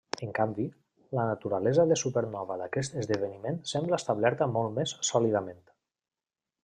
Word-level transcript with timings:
En 0.27 0.31
canvi, 0.37 0.63
la 1.17 1.25
naturalesa 1.31 1.85
de 1.91 1.97
supernova 2.03 2.57
d'aquest 2.61 2.97
esdeveniment 3.03 3.59
sembla 3.73 4.01
establerta 4.03 4.49
molt 4.59 4.77
més 4.79 4.95
sòlidament. 5.11 5.63